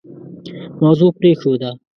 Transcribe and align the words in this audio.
موضوع 0.81 1.11
پرېښوده. 1.19 1.69